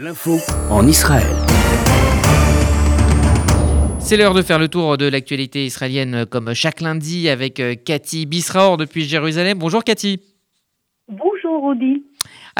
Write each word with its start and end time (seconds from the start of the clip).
L'info 0.00 0.36
en 0.70 0.86
Israël. 0.86 1.26
C'est 3.98 4.16
l'heure 4.16 4.32
de 4.32 4.42
faire 4.42 4.60
le 4.60 4.68
tour 4.68 4.96
de 4.96 5.08
l'actualité 5.08 5.66
israélienne 5.66 6.24
comme 6.24 6.54
chaque 6.54 6.80
lundi 6.80 7.28
avec 7.28 7.58
euh, 7.58 7.74
Cathy 7.74 8.24
Bisraor 8.24 8.76
depuis 8.76 9.02
Jérusalem. 9.02 9.58
Bonjour 9.58 9.82
Cathy. 9.82 10.20
Bonjour 11.08 11.62
Rodi. 11.62 12.04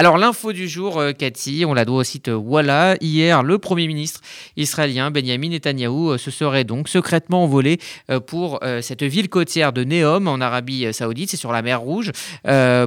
Alors 0.01 0.17
l'info 0.17 0.53
du 0.53 0.69
jour, 0.69 1.01
euh, 1.01 1.11
Cathy, 1.11 1.65
on 1.67 1.75
la 1.75 1.85
doit 1.85 1.97
au 1.97 2.05
site 2.05 2.31
Walla. 2.33 2.95
Hier, 3.01 3.43
le 3.43 3.59
Premier 3.59 3.89
ministre 3.89 4.21
israélien 4.57 5.11
Benjamin 5.11 5.49
Netanyahou 5.49 6.11
euh, 6.11 6.19
se 6.19 6.31
serait 6.31 6.63
donc 6.63 6.89
secrètement 6.89 7.43
envolé 7.43 7.81
euh, 8.09 8.21
pour 8.21 8.61
cette 8.81 9.03
ville 9.03 9.29
côtière 9.29 9.73
de 9.73 9.83
Neom 9.83 10.29
en 10.29 10.41
Arabie 10.41 10.93
Saoudite, 10.93 11.31
c'est 11.31 11.37
sur 11.37 11.51
la 11.51 11.63
mer 11.63 11.81
Rouge, 11.81 12.13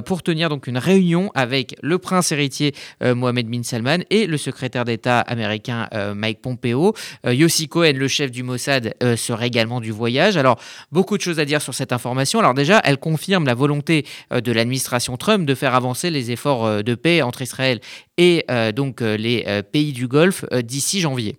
pour 0.06 0.22
tenir 0.22 0.48
donc 0.48 0.66
une 0.66 0.78
réunion 0.78 1.30
avec 1.34 1.76
le 1.82 1.98
prince 1.98 2.32
héritier 2.32 2.74
Mohamed 3.02 3.48
bin 3.48 3.62
Salman 3.62 3.98
et 4.10 4.26
le 4.26 4.36
secrétaire 4.36 4.84
d'État 4.84 5.20
américain 5.20 5.88
Mike 6.14 6.40
Pompeo. 6.40 6.94
Yossi 7.26 7.68
Cohen, 7.68 7.94
le 7.96 8.08
chef 8.08 8.30
du 8.30 8.42
Mossad, 8.42 8.94
serait 9.16 9.48
également 9.48 9.80
du 9.80 9.90
voyage. 9.90 10.36
Alors 10.36 10.58
beaucoup 10.92 11.16
de 11.16 11.22
choses 11.22 11.40
à 11.40 11.44
dire 11.44 11.60
sur 11.60 11.74
cette 11.74 11.92
information. 11.92 12.38
Alors 12.38 12.54
déjà, 12.54 12.80
elle 12.84 12.98
confirme 12.98 13.46
la 13.46 13.54
volonté 13.54 14.06
de 14.30 14.52
l'administration 14.52 15.16
Trump 15.16 15.44
de 15.46 15.54
faire 15.54 15.74
avancer 15.74 16.10
les 16.10 16.30
efforts 16.30 16.82
de 16.82 16.94
paix 17.02 17.22
entre 17.22 17.42
Israël 17.42 17.80
et 18.16 18.44
euh, 18.50 18.72
donc 18.72 19.02
euh, 19.02 19.16
les 19.16 19.44
euh, 19.46 19.62
pays 19.62 19.92
du 19.92 20.08
Golfe 20.08 20.44
d'ici 20.62 21.00
janvier. 21.00 21.36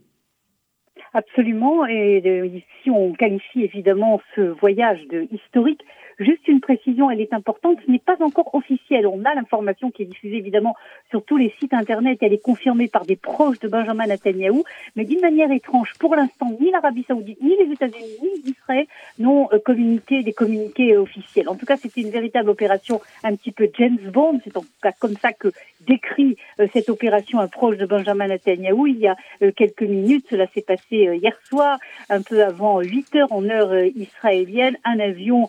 Absolument, 1.13 1.85
et 1.85 2.23
ici 2.55 2.90
on 2.90 3.13
qualifie 3.13 3.63
évidemment 3.63 4.20
ce 4.35 4.41
voyage 4.41 5.05
de 5.08 5.27
historique 5.31 5.84
Juste 6.20 6.48
une 6.48 6.62
précision, 6.62 7.09
elle 7.09 7.22
est 7.22 7.34
importante, 7.34 7.80
ce 7.86 7.91
n'est 7.91 7.99
pas 7.99 8.17
encore 8.22 8.53
officiel. 8.53 9.08
On 9.08 9.23
a 9.26 9.34
l'information 9.34 9.89
qui 9.89 10.03
est 10.03 10.05
diffusée 10.05 10.38
évidemment 10.38 10.76
sur 11.09 11.23
tous 11.23 11.38
les 11.38 11.53
sites 11.59 11.73
internet, 11.73 12.20
elle 12.22 12.34
est 12.34 12.41
confirmée 12.41 12.88
par 12.88 13.05
des 13.05 13.16
proches 13.16 13.59
de 13.59 13.67
Benjamin 13.67 14.05
Netanyahou, 14.05 14.63
mais 14.95 15.05
d'une 15.05 15.22
manière 15.22 15.52
étrange, 15.52 15.94
pour 15.99 16.16
l'instant, 16.16 16.55
ni 16.59 16.72
l'Arabie 16.72 17.05
Saoudite, 17.08 17.42
ni 17.42 17.55
les 17.58 17.72
États-Unis, 17.72 18.17
ni 18.45 18.52
Israël 18.52 18.86
n'ont 19.17 19.50
euh, 19.53 19.59
communiqué 19.59 20.23
des 20.23 20.33
communiqués 20.33 20.98
officiels. 20.98 21.50
En 21.50 21.55
tout 21.55 21.66
cas, 21.66 21.77
c'était 21.77 22.02
une 22.02 22.11
véritable 22.11 22.50
opération 22.50 23.02
un 23.23 23.36
petit 23.36 23.52
peu 23.52 23.70
James 23.77 23.98
Bond, 24.11 24.39
c'est 24.44 24.55
en 24.58 24.61
tout 24.61 24.67
cas 24.81 24.92
comme 24.92 25.16
ça 25.17 25.33
que 25.33 25.52
décrit 25.88 26.38
euh, 26.59 26.67
cette 26.73 26.89
opération 26.89 27.39
un 27.39 27.48
proche 27.48 27.77
de 27.77 27.86
Benjamin 27.86 28.27
Netanyahou 28.27 28.88
il 28.88 29.00
y 29.00 29.08
a 29.08 29.16
euh, 29.42 29.52
quelques 29.52 29.83
minutes. 29.83 30.27
Cela 30.30 30.48
s'est 30.48 30.61
passé 30.61 31.03
hier 31.12 31.38
soir, 31.44 31.78
un 32.09 32.22
peu 32.22 32.44
avant 32.44 32.82
8 32.82 33.16
heures 33.16 33.32
en 33.32 33.48
heure 33.50 33.73
israélienne. 33.96 34.78
Un 34.84 35.00
avion 35.00 35.48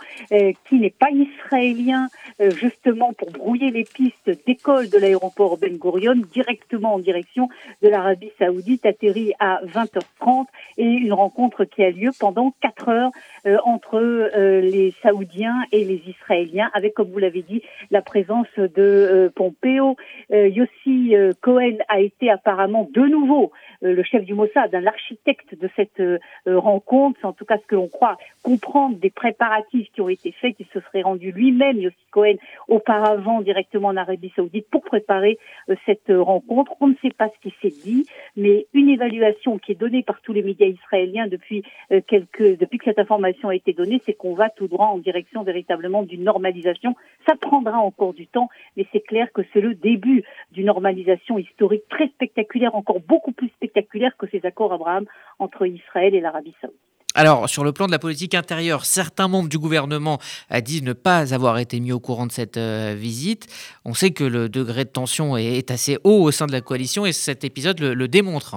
qui 0.64 0.78
n'est 0.78 0.90
pas 0.90 1.10
israélien, 1.10 2.08
euh, 2.40 2.50
justement 2.50 3.12
pour 3.12 3.30
brouiller 3.30 3.70
les 3.70 3.84
pistes 3.84 4.30
d'école 4.46 4.88
de 4.88 4.98
l'aéroport 4.98 5.58
Ben 5.58 5.76
Gurion 5.76 6.16
directement 6.32 6.94
en 6.94 6.98
direction 6.98 7.48
de 7.82 7.88
l'Arabie 7.88 8.32
Saoudite, 8.38 8.86
atterrit 8.86 9.32
à 9.38 9.60
20h30 9.64 10.46
et 10.78 10.84
une 10.84 11.12
rencontre 11.12 11.64
qui 11.64 11.82
a 11.82 11.90
lieu 11.90 12.10
pendant 12.18 12.54
4 12.60 12.88
heures 12.88 13.10
euh, 13.46 13.56
entre 13.64 13.96
euh, 13.96 14.60
les 14.60 14.94
Saoudiens 15.02 15.64
et 15.72 15.84
les 15.84 16.02
Israéliens, 16.06 16.70
avec, 16.74 16.94
comme 16.94 17.10
vous 17.10 17.18
l'avez 17.18 17.42
dit, 17.42 17.62
la 17.90 18.02
présence 18.02 18.48
de 18.56 19.32
Pompeo. 19.34 19.96
Yossi 20.30 21.14
Cohen 21.40 21.76
a 21.88 22.00
été 22.00 22.30
apparemment 22.30 22.88
de 22.92 23.02
nouveau 23.02 23.52
le 23.84 24.02
chef 24.02 24.24
du 24.24 24.34
Mossad, 24.34 24.72
l'architecte 24.72 25.54
de 25.58 25.68
cette 25.76 26.02
rencontre, 26.46 27.18
c'est 27.20 27.26
en 27.26 27.32
tout 27.32 27.44
cas 27.44 27.58
ce 27.58 27.66
que 27.66 27.74
l'on 27.74 27.88
croit 27.88 28.16
comprendre 28.42 28.96
des 28.96 29.10
préparatifs 29.10 29.88
qui 29.92 30.00
ont 30.00 30.08
été 30.08 30.32
faits 30.32 30.56
qu'il 30.56 30.66
se 30.66 30.80
serait 30.80 31.02
rendu 31.02 31.32
lui-même, 31.32 31.78
Yossi 31.78 31.96
Cohen, 32.10 32.34
auparavant 32.68 33.40
directement 33.40 33.88
en 33.88 33.96
Arabie 33.96 34.32
Saoudite 34.36 34.68
pour 34.70 34.82
préparer 34.82 35.38
euh, 35.68 35.74
cette 35.86 36.10
euh, 36.10 36.22
rencontre. 36.22 36.74
On 36.80 36.88
ne 36.88 36.94
sait 37.02 37.10
pas 37.10 37.28
ce 37.28 37.48
qui 37.48 37.54
s'est 37.60 37.82
dit, 37.82 38.06
mais 38.36 38.66
une 38.72 38.88
évaluation 38.88 39.58
qui 39.58 39.72
est 39.72 39.80
donnée 39.80 40.02
par 40.02 40.20
tous 40.20 40.32
les 40.32 40.42
médias 40.42 40.66
israéliens 40.66 41.26
depuis 41.26 41.62
euh, 41.92 42.00
quelques, 42.06 42.58
depuis 42.58 42.78
que 42.78 42.84
cette 42.84 42.98
information 42.98 43.48
a 43.48 43.54
été 43.54 43.72
donnée, 43.72 44.00
c'est 44.04 44.14
qu'on 44.14 44.34
va 44.34 44.50
tout 44.50 44.68
droit 44.68 44.86
en 44.86 44.98
direction 44.98 45.42
véritablement 45.42 46.02
d'une 46.02 46.24
normalisation. 46.24 46.94
Ça 47.26 47.34
prendra 47.40 47.78
encore 47.78 48.14
du 48.14 48.26
temps, 48.26 48.48
mais 48.76 48.86
c'est 48.92 49.00
clair 49.00 49.28
que 49.32 49.42
c'est 49.52 49.60
le 49.60 49.74
début 49.74 50.24
d'une 50.52 50.66
normalisation 50.66 51.38
historique 51.38 51.88
très 51.88 52.08
spectaculaire, 52.08 52.74
encore 52.74 53.00
beaucoup 53.00 53.32
plus 53.32 53.48
spectaculaire 53.48 54.16
que 54.18 54.26
ces 54.30 54.44
accords 54.44 54.72
Abraham 54.72 55.06
entre 55.38 55.66
Israël 55.66 56.14
et 56.14 56.20
l'Arabie 56.20 56.54
Saoudite. 56.60 56.78
Alors, 57.16 57.48
sur 57.48 57.62
le 57.62 57.72
plan 57.72 57.86
de 57.86 57.92
la 57.92 58.00
politique 58.00 58.34
intérieure, 58.34 58.84
certains 58.84 59.28
membres 59.28 59.48
du 59.48 59.58
gouvernement 59.58 60.18
disent 60.62 60.82
ne 60.82 60.92
pas 60.92 61.32
avoir 61.32 61.58
été 61.58 61.78
mis 61.78 61.92
au 61.92 62.00
courant 62.00 62.26
de 62.26 62.32
cette 62.32 62.56
euh, 62.56 62.94
visite. 62.98 63.46
On 63.84 63.94
sait 63.94 64.10
que 64.10 64.24
le 64.24 64.48
degré 64.48 64.84
de 64.84 64.90
tension 64.90 65.36
est, 65.36 65.70
assez 65.70 65.96
haut 66.02 66.22
au 66.22 66.32
sein 66.32 66.46
de 66.46 66.52
la 66.52 66.60
coalition 66.60 67.06
et 67.06 67.12
cet 67.12 67.44
épisode 67.44 67.80
le 67.80 68.08
démontre. 68.08 68.56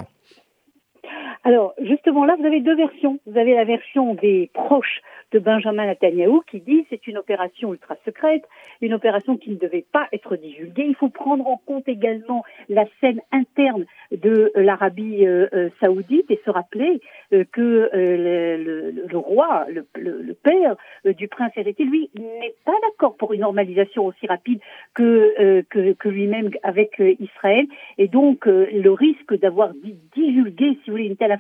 Alors, 1.47 1.73
justement, 1.81 2.25
là, 2.25 2.35
vous 2.37 2.45
avez 2.45 2.59
deux 2.59 2.75
versions. 2.75 3.19
Vous 3.25 3.39
avez 3.39 3.55
la 3.55 3.63
version 3.63 4.15
des 4.15 4.51
proches 4.53 5.01
de 5.31 5.39
Benjamin 5.39 5.85
Netanyahu 5.85 6.41
qui 6.49 6.59
dit 6.59 6.85
c'est 6.89 7.07
une 7.07 7.17
opération 7.17 7.73
ultra 7.73 7.95
secrète, 8.05 8.43
une 8.81 8.93
opération 8.93 9.37
qui 9.37 9.51
ne 9.51 9.55
devait 9.55 9.85
pas 9.91 10.07
être 10.11 10.35
divulguée. 10.35 10.85
Il 10.87 10.95
faut 10.95 11.09
prendre 11.09 11.47
en 11.47 11.57
compte 11.57 11.87
également 11.87 12.43
la 12.69 12.85
scène 12.99 13.21
interne 13.31 13.85
de 14.11 14.51
l'Arabie 14.55 15.25
euh, 15.25 15.47
euh, 15.53 15.69
saoudite 15.81 16.29
et 16.31 16.39
se 16.45 16.49
rappeler 16.49 17.01
euh, 17.33 17.43
que 17.51 17.89
le, 17.93 19.17
roi, 19.17 19.65
le, 19.69 20.33
père 20.33 20.75
du 21.05 21.27
prince 21.27 21.51
héritier, 21.55 21.85
lui, 21.85 22.09
n'est 22.15 22.55
pas 22.65 22.75
d'accord 22.83 23.15
pour 23.17 23.33
une 23.33 23.41
normalisation 23.41 24.05
aussi 24.05 24.27
rapide 24.27 24.59
que, 24.93 25.61
que, 25.69 26.09
lui-même 26.09 26.49
avec 26.63 27.01
Israël. 27.19 27.65
Et 27.97 28.07
donc, 28.07 28.45
le 28.45 28.89
risque 28.89 29.37
d'avoir 29.39 29.71
divulgué, 30.15 30.77
si 30.83 30.89
vous 30.89 30.91
voulez, 30.91 31.07
une 31.07 31.17
telle 31.17 31.31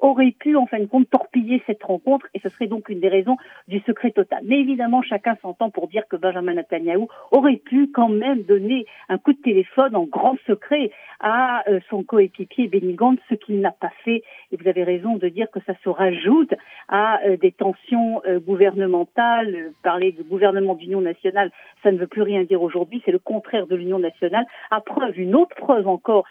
aurait 0.00 0.34
pu, 0.38 0.56
en 0.56 0.66
fin 0.66 0.78
de 0.78 0.86
compte, 0.86 1.08
torpiller 1.10 1.62
cette 1.66 1.82
rencontre 1.82 2.26
et 2.34 2.40
ce 2.40 2.48
serait 2.48 2.66
donc 2.66 2.88
une 2.88 3.00
des 3.00 3.08
raisons 3.08 3.36
du 3.68 3.80
secret 3.80 4.10
total. 4.10 4.40
Mais 4.44 4.60
évidemment, 4.60 5.02
chacun 5.02 5.36
s'entend 5.42 5.70
pour 5.70 5.88
dire 5.88 6.06
que 6.08 6.16
Benjamin 6.16 6.54
Netanyahu 6.54 7.06
aurait 7.30 7.56
pu 7.56 7.90
quand 7.92 8.08
même 8.08 8.42
donner 8.42 8.86
un 9.08 9.18
coup 9.18 9.32
de 9.32 9.40
téléphone 9.40 9.96
en 9.96 10.04
grand 10.04 10.36
secret 10.46 10.90
à 11.20 11.68
euh, 11.68 11.80
son 11.88 12.02
coéquipier 12.02 12.68
Benny 12.68 12.94
Gantz, 12.94 13.20
ce 13.28 13.34
qu'il 13.34 13.60
n'a 13.60 13.72
pas 13.72 13.92
fait. 14.04 14.22
Et 14.52 14.56
vous 14.56 14.68
avez 14.68 14.84
raison 14.84 15.16
de 15.16 15.28
dire 15.28 15.50
que 15.50 15.60
ça 15.66 15.72
se 15.82 15.88
rajoute 15.88 16.54
à 16.88 17.20
euh, 17.26 17.36
des 17.36 17.52
tensions 17.52 18.22
euh, 18.26 18.38
gouvernementales. 18.38 19.72
Parler 19.82 20.12
du 20.12 20.22
gouvernement 20.22 20.74
d'union 20.74 21.00
nationale, 21.00 21.50
ça 21.82 21.92
ne 21.92 21.98
veut 21.98 22.06
plus 22.06 22.22
rien 22.22 22.44
dire 22.44 22.62
aujourd'hui. 22.62 23.02
C'est 23.04 23.12
le 23.12 23.18
contraire 23.18 23.66
de 23.66 23.76
l'union 23.76 23.98
nationale. 23.98 24.46
À 24.70 24.80
preuve, 24.80 25.18
une 25.18 25.34
autre 25.34 25.54
preuve 25.56 25.88
encore, 25.88 26.24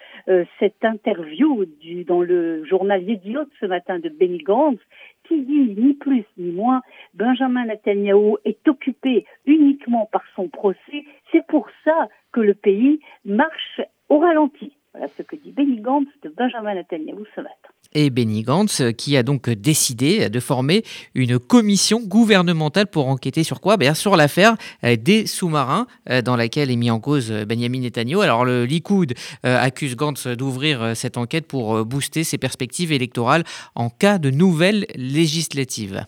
cette 0.59 0.83
interview 0.83 1.65
dans 2.07 2.21
le 2.21 2.63
journal 2.65 2.84
Yediot 2.93 3.47
ce 3.59 3.65
matin 3.65 3.99
de 3.99 4.09
Benny 4.09 4.39
Gantz, 4.39 4.79
qui 5.27 5.41
dit 5.41 5.75
ni 5.75 5.93
plus 5.93 6.25
ni 6.37 6.51
moins 6.51 6.81
Benjamin 7.13 7.65
Netanyahu 7.65 8.37
est 8.45 8.67
occupé 8.67 9.25
uniquement 9.45 10.07
par 10.11 10.23
son 10.35 10.47
procès. 10.47 11.05
C'est 11.31 11.45
pour 11.47 11.67
ça 11.83 12.07
que 12.31 12.41
le 12.41 12.53
pays 12.53 12.99
marche 13.25 13.81
au 14.09 14.19
ralenti. 14.19 14.74
Voilà 14.97 15.11
ce 15.17 15.23
que 15.23 15.35
dit 15.35 15.51
Benny 15.51 15.81
Gantz 15.81 16.07
de 16.23 16.29
Benjamin 16.29 16.73
Netanyahu 16.73 17.25
ce 17.35 17.41
matin 17.41 17.69
et 17.95 18.09
Benny 18.09 18.43
Gantz, 18.43 18.81
qui 18.97 19.17
a 19.17 19.23
donc 19.23 19.49
décidé 19.49 20.29
de 20.29 20.39
former 20.39 20.83
une 21.15 21.39
commission 21.39 22.01
gouvernementale 22.01 22.87
pour 22.87 23.07
enquêter 23.07 23.43
sur 23.43 23.61
quoi? 23.61 23.77
Ben, 23.77 23.93
Sur 23.93 24.17
l'affaire 24.17 24.55
euh, 24.83 24.97
des 24.97 25.25
sous-marins 25.25 25.87
euh, 26.09 26.21
dans 26.21 26.35
laquelle 26.35 26.69
est 26.69 26.75
mis 26.75 26.91
en 26.91 26.99
cause 26.99 27.31
euh, 27.31 27.45
Benjamin 27.45 27.79
Netanyahu. 27.79 28.21
Alors 28.21 28.43
le 28.43 28.65
Likoud 28.65 29.13
accuse 29.43 29.95
Gantz 29.95 30.27
d'ouvrir 30.27 30.95
cette 30.95 31.17
enquête 31.17 31.47
pour 31.47 31.85
booster 31.85 32.23
ses 32.23 32.37
perspectives 32.37 32.91
électorales 32.91 33.43
en 33.75 33.89
cas 33.89 34.17
de 34.17 34.29
nouvelles 34.29 34.85
législatives. 34.95 36.05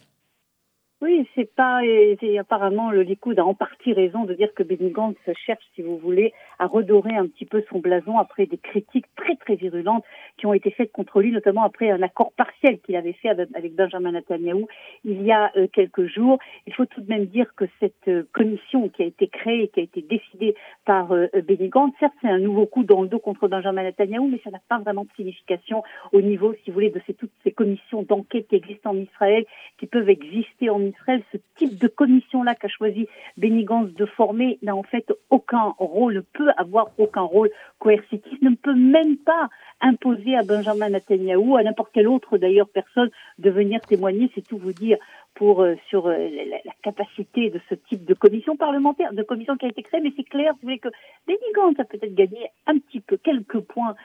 Oui, 1.00 1.28
c'est 1.36 1.54
pas. 1.54 1.86
Et, 1.86 2.40
apparemment, 2.40 2.90
le 2.90 3.04
Likoud 3.04 3.38
a 3.38 3.46
en 3.46 3.54
partie 3.54 3.94
raison 3.94 4.24
de 4.24 4.34
dire 4.34 4.52
que 4.56 4.64
Benny 4.64 4.90
Gantz 4.90 5.16
cherche, 5.46 5.64
si 5.76 5.84
vous 5.84 6.00
voulez, 6.00 6.34
à 6.58 6.66
redorer 6.66 7.16
un 7.16 7.28
petit 7.28 7.46
peu 7.46 7.64
son 7.70 7.78
blason 7.78 8.18
après 8.18 8.48
des 8.48 8.58
critiques 8.58 9.06
très 9.16 9.36
très 9.36 9.54
virulentes 9.54 10.04
qui 10.38 10.48
ont 10.48 10.54
été 10.54 10.72
faites 10.72 10.92
contre 10.92 11.22
lui, 11.22 11.32
notamment 11.32 11.62
après 11.62 11.92
un 11.92 12.02
accord 12.02 12.32
partiel 12.32 12.80
qu'il 12.80 12.96
avait 12.96 13.14
fait 13.14 13.30
avec 13.30 13.76
Benjamin 13.76 14.14
Netanyahu 14.14 14.66
il 15.04 15.22
y 15.22 15.32
a 15.32 15.52
euh, 15.56 15.68
quelques 15.72 16.08
jours. 16.08 16.40
Il 16.66 16.74
faut 16.74 16.88
tout 16.88 17.02
de 17.02 17.10
même 17.10 17.26
dire 17.26 17.54
que 17.56 17.66
cette 17.80 18.08
euh, 18.08 18.24
commission 18.34 18.90
qui 18.90 19.04
a 19.04 19.06
été 19.06 19.28
créée, 19.28 19.68
qui 19.68 19.82
a 19.82 19.84
été 19.84 20.02
décidée 20.02 20.56
par 20.84 21.12
euh, 21.12 21.28
Benny 21.48 21.70
certes, 22.00 22.14
c'est 22.22 22.28
un 22.28 22.40
nouveau 22.40 22.66
coup 22.66 22.84
dans 22.84 23.04
le 23.04 23.08
dos 23.08 23.20
contre 23.20 23.48
Benjamin 23.48 23.84
Netanyahu, 23.84 24.30
mais 24.30 24.42
ça 24.44 24.50
n'a 24.50 24.62
pas 24.68 24.80
vraiment 24.80 25.04
de 25.04 25.10
signification 25.16 25.84
au 26.12 26.22
niveau, 26.22 26.56
si 26.64 26.72
vous 26.72 26.74
voulez, 26.74 26.90
de 26.90 27.02
ces, 27.06 27.14
toutes 27.14 27.37
commissions 27.58 28.04
d'enquête 28.04 28.48
qui 28.48 28.56
existent 28.56 28.92
en 28.92 28.98
Israël, 28.98 29.44
qui 29.78 29.88
peuvent 29.88 30.10
exister 30.10 30.70
en 30.70 30.82
Israël, 30.82 31.22
ce 31.34 31.38
type 31.58 31.78
de 31.78 31.88
commission-là 31.88 32.56
qu'a 32.56 32.70
choisi 32.70 33.08
Benny 33.36 33.66
Gantz 33.66 33.94
de 33.94 34.06
former 34.06 34.60
n'a 34.62 34.76
en 34.76 34.84
fait 34.84 35.12
aucun 35.30 35.74
rôle, 35.80 36.14
ne 36.14 36.22
peut 36.22 36.52
avoir 36.56 36.92
aucun 36.98 37.24
rôle 37.24 37.50
coercitif, 37.80 38.42
ne 38.42 38.56
peut 38.56 38.76
même 38.76 39.18
pas 39.18 39.50
imposer 39.82 40.36
à 40.36 40.44
Benjamin 40.44 40.90
Netanyahu, 40.90 41.58
à 41.58 41.64
n'importe 41.64 41.92
quelle 41.94 42.08
autre 42.08 42.38
d'ailleurs 42.38 42.70
personne, 42.70 43.10
de 43.40 43.50
venir 43.50 43.82
témoigner, 43.82 44.32
c'est 44.34 44.48
tout 44.48 44.58
vous 44.58 44.74
dire. 44.74 44.98
pour 45.36 45.64
sur 45.90 46.08
la, 46.10 46.74
capacité 46.82 47.52
de 47.52 47.60
ce 47.70 47.76
type 47.76 48.06
de 48.06 48.16
commission 48.16 48.56
parlementaire, 48.58 49.14
de 49.14 49.22
commission 49.22 49.56
qui 49.56 49.66
a 49.66 49.70
été 49.70 49.84
créée. 49.84 50.02
Mais 50.02 50.14
c'est 50.18 50.24
clair, 50.24 50.54
vous 50.54 50.64
voulez 50.64 50.80
que 50.80 50.90
Benny 51.28 51.50
Gantz 51.54 51.80
a 51.80 51.84
peut-être 51.84 52.16
gagné 52.16 52.50
un 52.66 52.80
petit 52.80 53.02
peu 53.02 53.18
quelques 53.18 53.60
points 53.60 53.96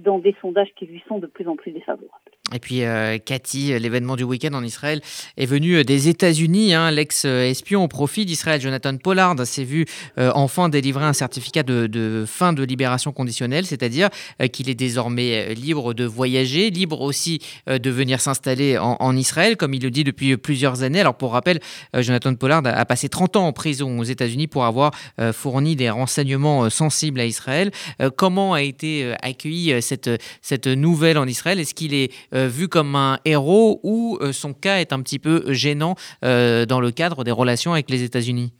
dans 0.00 0.18
des 0.18 0.34
sondages 0.40 0.72
qui 0.74 0.86
lui 0.86 1.02
sont 1.06 1.18
de 1.18 1.28
plus 1.28 1.46
en 1.46 1.54
plus 1.54 1.70
défavorables. 1.70 2.31
Et 2.54 2.58
puis, 2.58 2.84
euh, 2.84 3.18
Cathy, 3.18 3.78
l'événement 3.78 4.16
du 4.16 4.24
week-end 4.24 4.52
en 4.52 4.62
Israël 4.62 5.00
est 5.36 5.46
venu 5.46 5.76
euh, 5.76 5.84
des 5.84 6.08
États-Unis. 6.08 6.74
Hein. 6.74 6.90
L'ex-espion 6.90 7.84
au 7.84 7.88
profit 7.88 8.26
d'Israël, 8.26 8.60
Jonathan 8.60 8.96
Pollard, 8.96 9.46
s'est 9.46 9.64
vu 9.64 9.86
euh, 10.18 10.30
enfin 10.34 10.68
délivrer 10.68 11.04
un 11.04 11.12
certificat 11.12 11.62
de, 11.62 12.24
fin 12.26 12.52
de 12.52 12.62
libération 12.62 13.12
conditionnelle, 13.12 13.66
c'est-à-dire 13.66 14.08
qu'il 14.52 14.68
est 14.68 14.74
désormais 14.74 15.54
libre 15.54 15.94
de 15.94 16.04
voyager, 16.04 16.70
libre 16.70 17.00
aussi 17.00 17.40
de 17.66 17.90
venir 17.90 18.20
s'installer 18.20 18.78
en, 18.78 19.16
Israël, 19.16 19.56
comme 19.56 19.74
il 19.74 19.82
le 19.82 19.90
dit 19.90 20.04
depuis 20.04 20.36
plusieurs 20.36 20.82
années. 20.82 21.00
Alors, 21.00 21.14
pour 21.14 21.32
rappel, 21.32 21.60
Jonathan 21.94 22.34
Pollard 22.34 22.62
a, 22.64 22.84
passé 22.84 23.08
30 23.08 23.36
ans 23.36 23.46
en 23.46 23.52
prison 23.52 23.98
aux 23.98 24.04
États-Unis 24.04 24.46
pour 24.46 24.64
avoir 24.64 24.92
fourni 25.32 25.76
des 25.76 25.90
renseignements 25.90 26.68
sensibles 26.70 27.20
à 27.20 27.26
Israël. 27.26 27.70
comment 28.16 28.54
a 28.54 28.62
été 28.62 29.14
accueillie 29.22 29.80
cette, 29.80 30.66
nouvelle 30.66 31.18
en 31.18 31.26
Israël? 31.26 31.60
Est-ce 31.60 31.74
qu'il 31.74 31.94
est 31.94 32.10
euh, 32.41 32.41
vu 32.48 32.68
comme 32.68 32.94
un 32.96 33.18
héros 33.24 33.80
ou 33.82 34.18
euh, 34.20 34.32
son 34.32 34.52
cas 34.52 34.78
est 34.78 34.92
un 34.92 35.00
petit 35.00 35.18
peu 35.18 35.52
gênant 35.52 35.94
euh, 36.24 36.66
dans 36.66 36.80
le 36.80 36.90
cadre 36.90 37.24
des 37.24 37.30
relations 37.30 37.72
avec 37.72 37.90
les 37.90 38.02
États-Unis? 38.02 38.52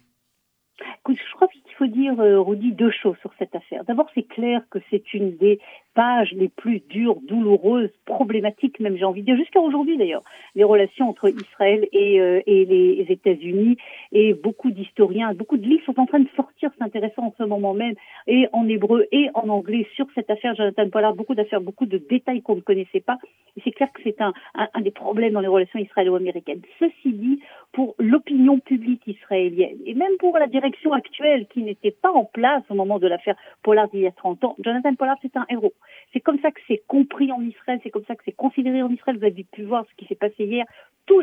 Faut 1.82 1.88
dire, 1.88 2.14
Rudy, 2.19 2.73
deux 2.73 2.90
choses 2.90 3.17
sur 3.20 3.32
cette 3.38 3.55
affaire. 3.55 3.84
D'abord, 3.84 4.08
c'est 4.14 4.23
clair 4.23 4.62
que 4.70 4.79
c'est 4.90 5.14
une 5.14 5.37
des 5.37 5.58
pages 5.94 6.32
les 6.32 6.49
plus 6.49 6.81
dures, 6.88 7.19
douloureuses, 7.29 7.90
problématiques, 8.05 8.79
même 8.81 8.96
j'ai 8.96 9.05
envie 9.05 9.23
de 9.23 9.26
dire, 9.26 9.37
jusqu'à 9.37 9.61
aujourd'hui 9.61 9.96
d'ailleurs, 9.96 10.23
les 10.55 10.64
relations 10.64 11.08
entre 11.08 11.29
Israël 11.29 11.87
et, 11.93 12.20
euh, 12.20 12.40
et 12.46 12.64
les 12.64 13.06
États-Unis. 13.08 13.76
Et 14.12 14.32
beaucoup 14.32 14.70
d'historiens, 14.70 15.34
beaucoup 15.34 15.56
de 15.56 15.67
livres 15.67 15.84
sont 15.84 15.99
en 15.99 16.06
train 16.06 16.20
de 16.20 16.29
sortir, 16.37 16.70
c'est 16.76 16.84
intéressant 16.84 17.26
en 17.26 17.34
ce 17.37 17.43
moment 17.43 17.75
même, 17.75 17.94
et 18.26 18.46
en 18.52 18.69
hébreu 18.69 19.06
et 19.11 19.28
en 19.35 19.49
anglais 19.49 19.87
sur 19.96 20.06
cette 20.14 20.31
affaire 20.31 20.55
Jonathan 20.55 20.88
Pollard, 20.88 21.14
beaucoup 21.14 21.35
d'affaires, 21.35 21.61
beaucoup 21.61 21.87
de 21.87 21.99
détails 21.99 22.43
qu'on 22.43 22.56
ne 22.56 22.61
connaissait 22.61 23.00
pas. 23.00 23.19
Et 23.56 23.61
c'est 23.64 23.73
clair 23.73 23.93
que 23.93 24.00
c'est 24.05 24.20
un, 24.20 24.32
un, 24.55 24.81
des 24.81 24.90
problèmes 24.90 25.32
dans 25.32 25.40
les 25.40 25.49
relations 25.49 25.78
israélo-américaines. 25.78 26.62
Ceci 26.78 27.12
dit, 27.12 27.40
pour 27.73 27.95
l'opinion 27.99 28.59
publique 28.59 29.07
israélienne, 29.07 29.79
et 29.87 29.95
même 29.95 30.17
pour 30.19 30.37
la 30.39 30.47
direction 30.47 30.93
actuelle 30.93 31.47
qui 31.49 31.63
n'était 31.63 31.91
pas 31.91 32.13
en 32.13 32.25
place 32.25 32.63
au 32.69 32.75
moment 32.75 32.99
de 32.99 33.07
l'affaire 33.07 33.37
Pollard 33.63 33.89
il 33.93 34.01
y 34.01 34.07
a 34.07 34.13
30 34.13 34.45
ans, 34.45 34.57
Jonathan 34.63 34.95
Pollard, 34.95 35.17
c'est 35.23 35.37
un 35.37 35.47
héros. 35.49 35.73
C'est 36.13 36.21
comme 36.21 36.39
ça 36.41 36.51
que 36.51 36.61
c'est 36.69 36.83
compris 36.87 37.33
en 37.33 37.43
Israël, 37.43 37.81
c'est 37.83 37.91
comme 37.91 38.05
ça 38.07 38.15
que 38.15 38.23
c'est 38.25 38.37
considéré 38.37 38.83
en 38.83 38.91
Israël. 38.91 39.17
Vous 39.19 39.25
avez 39.25 39.45
pu 39.45 39.63
voir 39.63 39.85
ce 39.91 39.95
qui 39.97 40.07
s'est 40.07 40.15
passé 40.15 40.45
hier 40.45 40.67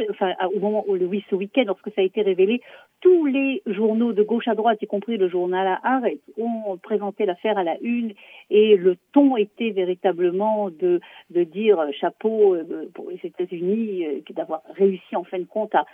enfin, 0.09 0.33
au 0.53 0.59
moment 0.59 0.83
où 0.87 0.95
le 0.95 1.09
ce 1.29 1.35
week-end, 1.35 1.63
lorsque 1.67 1.91
ça 1.93 2.01
a 2.01 2.03
été 2.03 2.21
révélé, 2.21 2.61
tous 3.01 3.25
les 3.25 3.61
journaux 3.65 4.13
de 4.13 4.23
gauche 4.23 4.47
à 4.47 4.55
droite, 4.55 4.79
y 4.81 4.87
compris 4.87 5.17
le 5.17 5.29
journal 5.29 5.79
à 5.83 6.01
ont 6.37 6.77
présenté 6.77 7.25
l'affaire 7.25 7.57
à 7.57 7.63
la 7.63 7.77
une 7.81 8.13
et 8.49 8.75
le 8.75 8.97
ton 9.13 9.37
était 9.37 9.71
véritablement 9.71 10.69
de, 10.69 10.99
dire 11.29 11.79
euh, 11.79 11.91
chapeau 11.91 12.55
euh, 12.55 12.89
pour 12.93 13.09
les 13.09 13.19
États-Unis 13.23 14.05
euh, 14.05 14.33
d'avoir 14.33 14.61
réussi 14.75 15.15
en 15.15 15.23
fin 15.23 15.39
de 15.39 15.45
compte 15.45 15.73
à 15.75 15.85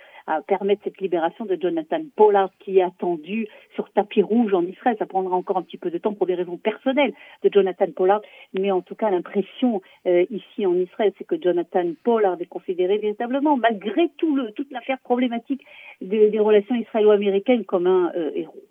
permettre 0.46 0.82
cette 0.84 1.00
libération 1.00 1.44
de 1.44 1.58
Jonathan 1.60 2.02
Pollard 2.14 2.50
qui 2.60 2.78
est 2.78 2.82
attendu 2.82 3.48
sur 3.74 3.90
tapis 3.90 4.22
rouge 4.22 4.54
en 4.54 4.64
Israël. 4.64 4.96
Ça 4.98 5.06
prendra 5.06 5.36
encore 5.36 5.58
un 5.58 5.62
petit 5.62 5.78
peu 5.78 5.90
de 5.90 5.98
temps 5.98 6.14
pour 6.14 6.26
des 6.26 6.34
raisons 6.34 6.56
personnelles 6.56 7.12
de 7.42 7.50
Jonathan 7.52 7.86
Pollard, 7.94 8.22
mais 8.54 8.70
en 8.70 8.82
tout 8.82 8.94
cas 8.94 9.10
l'impression 9.10 9.82
ici 10.04 10.66
en 10.66 10.74
Israël, 10.74 11.12
c'est 11.18 11.24
que 11.24 11.40
Jonathan 11.40 11.84
Pollard 12.04 12.40
est 12.40 12.46
considéré 12.46 12.98
véritablement, 12.98 13.56
malgré 13.56 14.08
tout 14.16 14.34
le, 14.36 14.52
toute 14.52 14.70
l'affaire 14.70 14.98
problématique 15.00 15.64
des, 16.00 16.30
des 16.30 16.38
relations 16.38 16.74
israélo-américaines 16.74 17.64
comme 17.64 17.86
un 17.86 18.12
euh, 18.16 18.30
héros. 18.34 18.62